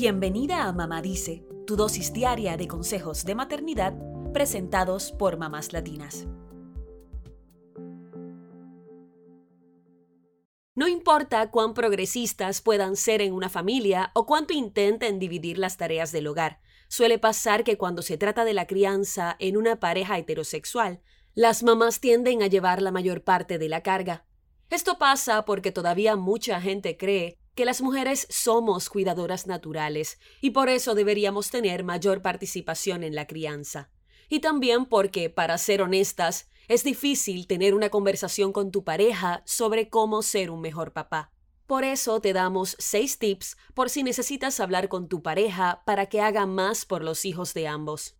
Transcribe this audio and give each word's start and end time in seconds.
Bienvenida 0.00 0.62
a 0.68 0.72
Mamá 0.72 1.02
Dice, 1.02 1.44
tu 1.66 1.74
dosis 1.74 2.12
diaria 2.12 2.56
de 2.56 2.68
consejos 2.68 3.24
de 3.24 3.34
maternidad 3.34 3.94
presentados 4.32 5.10
por 5.10 5.38
mamás 5.38 5.72
latinas. 5.72 6.28
No 10.76 10.86
importa 10.86 11.50
cuán 11.50 11.74
progresistas 11.74 12.60
puedan 12.60 12.94
ser 12.94 13.22
en 13.22 13.32
una 13.32 13.48
familia 13.48 14.12
o 14.14 14.24
cuánto 14.24 14.54
intenten 14.54 15.18
dividir 15.18 15.58
las 15.58 15.76
tareas 15.76 16.12
del 16.12 16.28
hogar, 16.28 16.60
suele 16.86 17.18
pasar 17.18 17.64
que 17.64 17.76
cuando 17.76 18.02
se 18.02 18.16
trata 18.16 18.44
de 18.44 18.54
la 18.54 18.68
crianza 18.68 19.34
en 19.40 19.56
una 19.56 19.80
pareja 19.80 20.16
heterosexual, 20.16 21.02
las 21.34 21.64
mamás 21.64 21.98
tienden 21.98 22.44
a 22.44 22.46
llevar 22.46 22.82
la 22.82 22.92
mayor 22.92 23.24
parte 23.24 23.58
de 23.58 23.68
la 23.68 23.82
carga. 23.82 24.28
Esto 24.70 24.96
pasa 24.96 25.44
porque 25.44 25.72
todavía 25.72 26.14
mucha 26.14 26.60
gente 26.60 26.96
cree 26.96 27.40
que 27.58 27.64
las 27.64 27.82
mujeres 27.82 28.28
somos 28.30 28.88
cuidadoras 28.88 29.48
naturales 29.48 30.20
y 30.40 30.50
por 30.50 30.68
eso 30.68 30.94
deberíamos 30.94 31.50
tener 31.50 31.82
mayor 31.82 32.22
participación 32.22 33.02
en 33.02 33.16
la 33.16 33.26
crianza. 33.26 33.90
Y 34.28 34.38
también 34.38 34.86
porque, 34.86 35.28
para 35.28 35.58
ser 35.58 35.82
honestas, 35.82 36.48
es 36.68 36.84
difícil 36.84 37.48
tener 37.48 37.74
una 37.74 37.88
conversación 37.90 38.52
con 38.52 38.70
tu 38.70 38.84
pareja 38.84 39.42
sobre 39.44 39.88
cómo 39.88 40.22
ser 40.22 40.52
un 40.52 40.60
mejor 40.60 40.92
papá. 40.92 41.32
Por 41.66 41.82
eso 41.82 42.20
te 42.20 42.32
damos 42.32 42.76
seis 42.78 43.18
tips 43.18 43.56
por 43.74 43.90
si 43.90 44.04
necesitas 44.04 44.60
hablar 44.60 44.88
con 44.88 45.08
tu 45.08 45.20
pareja 45.20 45.82
para 45.84 46.06
que 46.06 46.20
haga 46.20 46.46
más 46.46 46.84
por 46.84 47.02
los 47.02 47.24
hijos 47.24 47.54
de 47.54 47.66
ambos. 47.66 48.14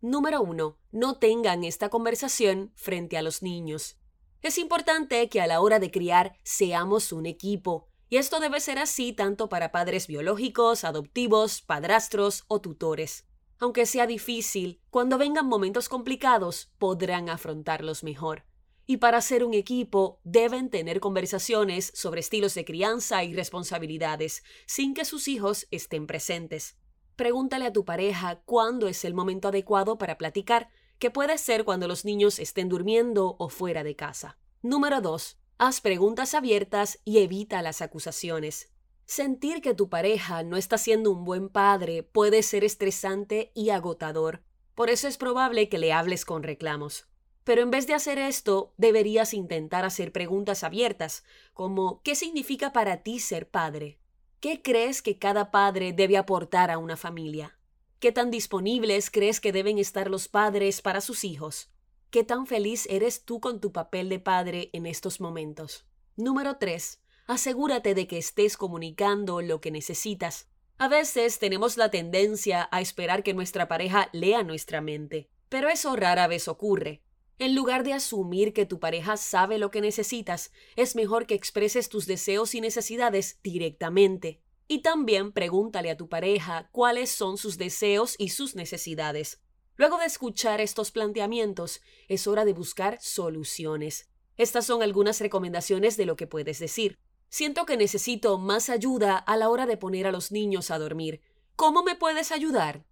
Número 0.00 0.42
1. 0.42 0.78
No 0.90 1.14
tengan 1.20 1.62
esta 1.62 1.90
conversación 1.90 2.72
frente 2.74 3.16
a 3.16 3.22
los 3.22 3.40
niños. 3.40 4.00
Es 4.42 4.58
importante 4.58 5.28
que 5.28 5.40
a 5.40 5.46
la 5.46 5.60
hora 5.60 5.78
de 5.78 5.92
criar 5.92 6.38
seamos 6.42 7.12
un 7.12 7.26
equipo, 7.26 7.89
y 8.10 8.16
esto 8.16 8.40
debe 8.40 8.58
ser 8.58 8.80
así 8.80 9.12
tanto 9.12 9.48
para 9.48 9.70
padres 9.70 10.08
biológicos, 10.08 10.82
adoptivos, 10.82 11.62
padrastros 11.62 12.44
o 12.48 12.60
tutores. 12.60 13.24
Aunque 13.60 13.86
sea 13.86 14.08
difícil, 14.08 14.82
cuando 14.90 15.16
vengan 15.16 15.46
momentos 15.46 15.88
complicados 15.88 16.72
podrán 16.78 17.28
afrontarlos 17.28 18.02
mejor. 18.02 18.44
Y 18.84 18.96
para 18.96 19.20
ser 19.20 19.44
un 19.44 19.54
equipo 19.54 20.20
deben 20.24 20.70
tener 20.70 20.98
conversaciones 20.98 21.92
sobre 21.94 22.20
estilos 22.20 22.54
de 22.54 22.64
crianza 22.64 23.22
y 23.22 23.32
responsabilidades, 23.32 24.42
sin 24.66 24.92
que 24.92 25.04
sus 25.04 25.28
hijos 25.28 25.68
estén 25.70 26.08
presentes. 26.08 26.76
Pregúntale 27.14 27.66
a 27.66 27.72
tu 27.72 27.84
pareja 27.84 28.42
cuándo 28.44 28.88
es 28.88 29.04
el 29.04 29.14
momento 29.14 29.48
adecuado 29.48 29.98
para 29.98 30.18
platicar, 30.18 30.68
que 30.98 31.12
puede 31.12 31.38
ser 31.38 31.64
cuando 31.64 31.86
los 31.86 32.04
niños 32.04 32.40
estén 32.40 32.68
durmiendo 32.68 33.36
o 33.38 33.48
fuera 33.50 33.84
de 33.84 33.94
casa. 33.94 34.36
Número 34.62 35.00
2. 35.00 35.39
Haz 35.62 35.82
preguntas 35.82 36.32
abiertas 36.32 37.00
y 37.04 37.18
evita 37.18 37.60
las 37.60 37.82
acusaciones. 37.82 38.72
Sentir 39.04 39.60
que 39.60 39.74
tu 39.74 39.90
pareja 39.90 40.42
no 40.42 40.56
está 40.56 40.78
siendo 40.78 41.10
un 41.10 41.26
buen 41.26 41.50
padre 41.50 42.02
puede 42.02 42.42
ser 42.42 42.64
estresante 42.64 43.52
y 43.54 43.68
agotador. 43.68 44.42
Por 44.74 44.88
eso 44.88 45.06
es 45.06 45.18
probable 45.18 45.68
que 45.68 45.76
le 45.76 45.92
hables 45.92 46.24
con 46.24 46.44
reclamos. 46.44 47.08
Pero 47.44 47.60
en 47.60 47.70
vez 47.70 47.86
de 47.86 47.92
hacer 47.92 48.16
esto, 48.16 48.72
deberías 48.78 49.34
intentar 49.34 49.84
hacer 49.84 50.12
preguntas 50.12 50.64
abiertas, 50.64 51.24
como 51.52 52.00
¿qué 52.04 52.14
significa 52.14 52.72
para 52.72 53.02
ti 53.02 53.20
ser 53.20 53.46
padre? 53.50 53.98
¿Qué 54.40 54.62
crees 54.62 55.02
que 55.02 55.18
cada 55.18 55.50
padre 55.50 55.92
debe 55.92 56.16
aportar 56.16 56.70
a 56.70 56.78
una 56.78 56.96
familia? 56.96 57.58
¿Qué 57.98 58.12
tan 58.12 58.30
disponibles 58.30 59.10
crees 59.10 59.40
que 59.40 59.52
deben 59.52 59.76
estar 59.76 60.10
los 60.10 60.26
padres 60.26 60.80
para 60.80 61.02
sus 61.02 61.22
hijos? 61.22 61.68
¿Qué 62.10 62.24
tan 62.24 62.48
feliz 62.48 62.88
eres 62.90 63.24
tú 63.24 63.40
con 63.40 63.60
tu 63.60 63.70
papel 63.70 64.08
de 64.08 64.18
padre 64.18 64.70
en 64.72 64.86
estos 64.86 65.20
momentos? 65.20 65.86
Número 66.16 66.56
3. 66.56 67.00
Asegúrate 67.28 67.94
de 67.94 68.08
que 68.08 68.18
estés 68.18 68.56
comunicando 68.56 69.42
lo 69.42 69.60
que 69.60 69.70
necesitas. 69.70 70.48
A 70.76 70.88
veces 70.88 71.38
tenemos 71.38 71.76
la 71.76 71.92
tendencia 71.92 72.68
a 72.72 72.80
esperar 72.80 73.22
que 73.22 73.32
nuestra 73.32 73.68
pareja 73.68 74.08
lea 74.12 74.42
nuestra 74.42 74.80
mente, 74.80 75.30
pero 75.48 75.68
eso 75.68 75.94
rara 75.94 76.26
vez 76.26 76.48
ocurre. 76.48 77.00
En 77.38 77.54
lugar 77.54 77.84
de 77.84 77.92
asumir 77.92 78.52
que 78.54 78.66
tu 78.66 78.80
pareja 78.80 79.16
sabe 79.16 79.58
lo 79.58 79.70
que 79.70 79.80
necesitas, 79.80 80.50
es 80.74 80.96
mejor 80.96 81.26
que 81.26 81.34
expreses 81.34 81.88
tus 81.88 82.06
deseos 82.06 82.56
y 82.56 82.60
necesidades 82.60 83.38
directamente. 83.44 84.42
Y 84.66 84.82
también 84.82 85.30
pregúntale 85.30 85.90
a 85.90 85.96
tu 85.96 86.08
pareja 86.08 86.70
cuáles 86.72 87.12
son 87.12 87.38
sus 87.38 87.56
deseos 87.56 88.16
y 88.18 88.30
sus 88.30 88.56
necesidades. 88.56 89.40
Luego 89.80 89.96
de 89.96 90.04
escuchar 90.04 90.60
estos 90.60 90.90
planteamientos, 90.90 91.80
es 92.06 92.26
hora 92.26 92.44
de 92.44 92.52
buscar 92.52 93.00
soluciones. 93.00 94.10
Estas 94.36 94.66
son 94.66 94.82
algunas 94.82 95.20
recomendaciones 95.20 95.96
de 95.96 96.04
lo 96.04 96.16
que 96.16 96.26
puedes 96.26 96.58
decir. 96.58 96.98
Siento 97.30 97.64
que 97.64 97.78
necesito 97.78 98.36
más 98.36 98.68
ayuda 98.68 99.16
a 99.16 99.38
la 99.38 99.48
hora 99.48 99.64
de 99.64 99.78
poner 99.78 100.06
a 100.06 100.12
los 100.12 100.32
niños 100.32 100.70
a 100.70 100.78
dormir. 100.78 101.22
¿Cómo 101.56 101.82
me 101.82 101.94
puedes 101.94 102.30
ayudar? 102.30 102.84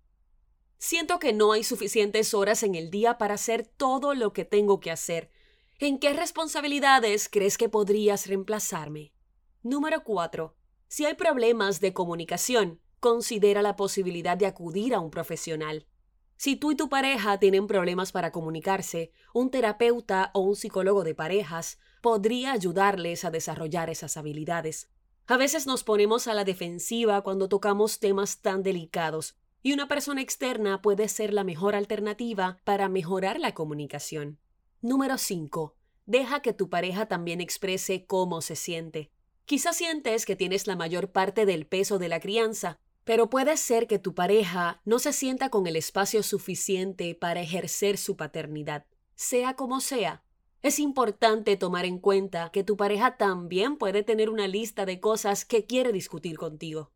Siento 0.78 1.18
que 1.18 1.34
no 1.34 1.52
hay 1.52 1.62
suficientes 1.62 2.32
horas 2.32 2.62
en 2.62 2.74
el 2.74 2.90
día 2.90 3.18
para 3.18 3.34
hacer 3.34 3.66
todo 3.66 4.14
lo 4.14 4.32
que 4.32 4.46
tengo 4.46 4.80
que 4.80 4.90
hacer. 4.90 5.30
¿En 5.78 5.98
qué 5.98 6.14
responsabilidades 6.14 7.28
crees 7.28 7.58
que 7.58 7.68
podrías 7.68 8.26
reemplazarme? 8.26 9.12
Número 9.62 10.04
4. 10.04 10.56
Si 10.88 11.04
hay 11.04 11.16
problemas 11.16 11.80
de 11.80 11.92
comunicación, 11.92 12.80
considera 12.98 13.60
la 13.60 13.76
posibilidad 13.76 14.38
de 14.38 14.46
acudir 14.46 14.94
a 14.94 15.00
un 15.00 15.10
profesional. 15.10 15.86
Si 16.38 16.54
tú 16.54 16.70
y 16.70 16.76
tu 16.76 16.88
pareja 16.88 17.40
tienen 17.40 17.66
problemas 17.66 18.12
para 18.12 18.30
comunicarse, 18.30 19.10
un 19.34 19.50
terapeuta 19.50 20.30
o 20.34 20.40
un 20.40 20.54
psicólogo 20.54 21.02
de 21.02 21.16
parejas 21.16 21.80
podría 22.00 22.52
ayudarles 22.52 23.24
a 23.24 23.32
desarrollar 23.32 23.90
esas 23.90 24.16
habilidades. 24.16 24.88
A 25.26 25.36
veces 25.36 25.66
nos 25.66 25.82
ponemos 25.82 26.28
a 26.28 26.34
la 26.34 26.44
defensiva 26.44 27.22
cuando 27.22 27.48
tocamos 27.48 27.98
temas 27.98 28.40
tan 28.40 28.62
delicados, 28.62 29.36
y 29.64 29.72
una 29.72 29.88
persona 29.88 30.22
externa 30.22 30.80
puede 30.80 31.08
ser 31.08 31.34
la 31.34 31.42
mejor 31.42 31.74
alternativa 31.74 32.60
para 32.62 32.88
mejorar 32.88 33.40
la 33.40 33.52
comunicación. 33.52 34.38
Número 34.80 35.18
5. 35.18 35.74
Deja 36.06 36.40
que 36.40 36.52
tu 36.52 36.70
pareja 36.70 37.06
también 37.06 37.40
exprese 37.40 38.06
cómo 38.06 38.42
se 38.42 38.54
siente. 38.54 39.10
Quizás 39.44 39.76
sientes 39.76 40.24
que 40.24 40.36
tienes 40.36 40.68
la 40.68 40.76
mayor 40.76 41.10
parte 41.10 41.46
del 41.46 41.66
peso 41.66 41.98
de 41.98 42.08
la 42.08 42.20
crianza, 42.20 42.78
pero 43.08 43.30
puede 43.30 43.56
ser 43.56 43.86
que 43.86 43.98
tu 43.98 44.14
pareja 44.14 44.82
no 44.84 44.98
se 44.98 45.14
sienta 45.14 45.48
con 45.48 45.66
el 45.66 45.76
espacio 45.76 46.22
suficiente 46.22 47.14
para 47.14 47.40
ejercer 47.40 47.96
su 47.96 48.18
paternidad. 48.18 48.84
Sea 49.14 49.54
como 49.56 49.80
sea, 49.80 50.22
es 50.60 50.78
importante 50.78 51.56
tomar 51.56 51.86
en 51.86 52.00
cuenta 52.00 52.50
que 52.52 52.64
tu 52.64 52.76
pareja 52.76 53.16
también 53.16 53.78
puede 53.78 54.02
tener 54.02 54.28
una 54.28 54.46
lista 54.46 54.84
de 54.84 55.00
cosas 55.00 55.46
que 55.46 55.64
quiere 55.64 55.90
discutir 55.90 56.36
contigo. 56.36 56.92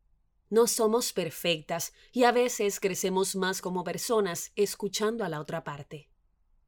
No 0.51 0.67
somos 0.67 1.13
perfectas 1.13 1.93
y 2.11 2.25
a 2.25 2.31
veces 2.31 2.79
crecemos 2.79 3.35
más 3.35 3.59
como 3.59 3.83
personas 3.83 4.51
escuchando 4.55 5.25
a 5.25 5.29
la 5.29 5.41
otra 5.41 5.63
parte. 5.63 6.11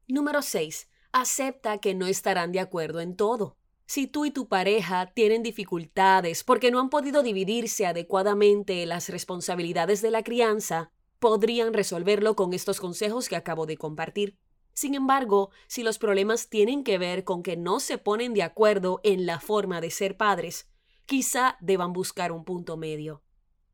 Número 0.08 0.42
6. 0.42 0.88
Acepta 1.12 1.78
que 1.78 1.94
no 1.94 2.08
estarán 2.08 2.50
de 2.50 2.58
acuerdo 2.58 2.98
en 2.98 3.14
todo. 3.14 3.56
Si 3.86 4.08
tú 4.08 4.24
y 4.24 4.32
tu 4.32 4.48
pareja 4.48 5.12
tienen 5.14 5.44
dificultades 5.44 6.42
porque 6.42 6.72
no 6.72 6.80
han 6.80 6.90
podido 6.90 7.22
dividirse 7.22 7.86
adecuadamente 7.86 8.84
las 8.84 9.08
responsabilidades 9.08 10.02
de 10.02 10.10
la 10.10 10.24
crianza, 10.24 10.90
podrían 11.20 11.72
resolverlo 11.72 12.34
con 12.34 12.52
estos 12.52 12.80
consejos 12.80 13.28
que 13.28 13.36
acabo 13.36 13.64
de 13.64 13.76
compartir. 13.76 14.36
Sin 14.74 14.94
embargo, 14.94 15.50
si 15.68 15.84
los 15.84 15.98
problemas 15.98 16.50
tienen 16.50 16.84
que 16.84 16.98
ver 16.98 17.24
con 17.24 17.42
que 17.42 17.56
no 17.56 17.80
se 17.80 17.96
ponen 17.96 18.34
de 18.34 18.42
acuerdo 18.42 19.00
en 19.04 19.24
la 19.24 19.40
forma 19.40 19.80
de 19.80 19.90
ser 19.90 20.16
padres, 20.16 20.68
quizá 21.06 21.56
deban 21.60 21.92
buscar 21.92 22.32
un 22.32 22.44
punto 22.44 22.76
medio. 22.76 23.22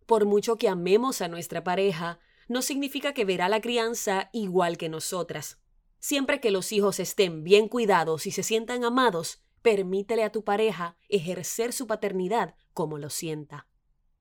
Por 0.07 0.27
mucho 0.27 0.57
que 0.57 0.69
amemos 0.69 1.23
a 1.23 1.29
nuestra 1.29 1.65
pareja, 1.65 2.21
no 2.49 2.61
significa 2.61 3.15
que 3.15 3.25
verá 3.25 3.49
la 3.49 3.63
crianza 3.63 4.29
igual 4.33 4.77
que 4.77 4.91
nosotras. 4.91 5.59
Siempre 6.01 6.41
que 6.41 6.51
los 6.51 6.71
hijos 6.71 7.01
estén 7.01 7.45
bien 7.45 7.67
cuidados 7.67 8.27
y 8.27 8.31
se 8.31 8.43
sientan 8.43 8.85
amados, 8.85 9.43
permítele 9.63 10.25
a 10.25 10.33
tu 10.33 10.45
pareja 10.45 10.97
ejercer 11.09 11.73
su 11.73 11.87
paternidad 11.87 12.55
como 12.75 12.99
lo 12.99 13.11
sienta. 13.11 13.67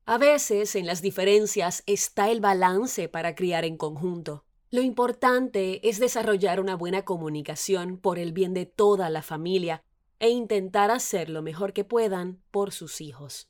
A 0.06 0.18
veces 0.18 0.76
en 0.76 0.86
las 0.88 1.02
diferencias 1.02 1.84
está 1.86 2.30
el 2.32 2.42
balance 2.42 3.08
para 3.10 3.36
criar 3.36 3.66
en 3.66 3.78
conjunto. 3.78 4.46
Lo 4.70 4.82
importante 4.82 5.88
es 5.88 6.00
desarrollar 6.00 6.60
una 6.60 6.76
buena 6.76 7.04
comunicación 7.04 7.98
por 7.98 8.18
el 8.18 8.32
bien 8.32 8.54
de 8.54 8.66
toda 8.66 9.10
la 9.10 9.22
familia 9.22 9.84
e 10.20 10.30
intentar 10.30 10.92
hacer 10.92 11.30
lo 11.30 11.42
mejor 11.42 11.74
que 11.74 11.84
puedan 11.84 12.42
por 12.52 12.72
sus 12.72 13.02
hijos. 13.02 13.50